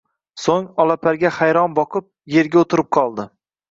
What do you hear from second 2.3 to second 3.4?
erga o`tirib qoldi